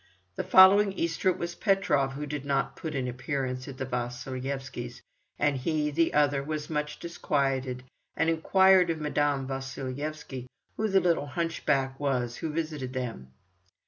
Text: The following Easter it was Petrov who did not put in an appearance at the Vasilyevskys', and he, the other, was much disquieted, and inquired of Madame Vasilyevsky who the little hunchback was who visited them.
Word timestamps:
The 0.35 0.43
following 0.43 0.93
Easter 0.93 1.29
it 1.29 1.37
was 1.37 1.53
Petrov 1.53 2.13
who 2.13 2.25
did 2.25 2.43
not 2.43 2.75
put 2.75 2.95
in 2.95 3.03
an 3.05 3.07
appearance 3.07 3.67
at 3.67 3.77
the 3.77 3.85
Vasilyevskys', 3.85 5.03
and 5.37 5.55
he, 5.57 5.91
the 5.91 6.15
other, 6.15 6.41
was 6.41 6.71
much 6.71 6.97
disquieted, 6.97 7.83
and 8.17 8.27
inquired 8.27 8.89
of 8.89 8.99
Madame 8.99 9.45
Vasilyevsky 9.45 10.47
who 10.75 10.87
the 10.87 11.01
little 11.01 11.27
hunchback 11.27 11.99
was 11.99 12.37
who 12.37 12.49
visited 12.49 12.93
them. 12.93 13.27